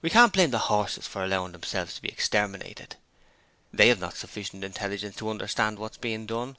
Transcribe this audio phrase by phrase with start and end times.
[0.00, 2.96] We can't blame the horses for allowing themselves to be exterminated.
[3.74, 6.56] They have not sufficient intelligence to understand what's being done.